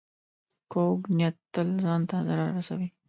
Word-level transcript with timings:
کوږ 0.71 0.99
نیت 1.17 1.35
تل 1.53 1.67
ځان 1.83 2.01
ته 2.09 2.15
ضرر 2.27 2.49
رسوي 2.57 2.87